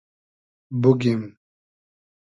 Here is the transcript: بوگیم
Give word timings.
بوگیم 0.81 1.23